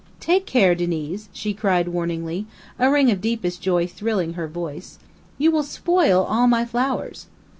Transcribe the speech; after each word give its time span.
"Take 0.19 0.47
care, 0.47 0.73
Diniz," 0.73 1.29
she 1.31 1.53
cried, 1.53 1.89
warningly, 1.89 2.47
a 2.79 2.89
ring 2.89 3.11
of 3.11 3.21
deepest 3.21 3.61
joy 3.61 3.85
thrilling 3.85 4.33
her 4.33 4.47
clear 4.47 4.53
voice. 4.53 4.97
"You 5.37 5.51
will 5.51 5.61
spoil 5.61 6.23
all 6.23 6.47
my 6.47 6.65
flowers!" 6.65 7.27